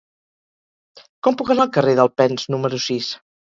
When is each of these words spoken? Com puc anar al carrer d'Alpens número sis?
Com 1.27 1.37
puc 1.43 1.53
anar 1.55 1.65
al 1.67 1.71
carrer 1.77 1.95
d'Alpens 2.01 2.49
número 2.57 2.83
sis? 2.91 3.15